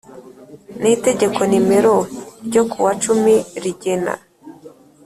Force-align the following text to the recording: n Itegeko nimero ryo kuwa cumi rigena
n 0.81 0.83
Itegeko 0.95 1.39
nimero 1.49 1.95
ryo 2.45 2.63
kuwa 2.71 2.91
cumi 3.03 3.35
rigena 3.63 4.13